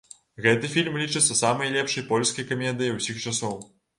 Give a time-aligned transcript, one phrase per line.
[0.45, 3.57] Гэты фільм лічыцца самай лепшай польскай камедыяй усіх часоў.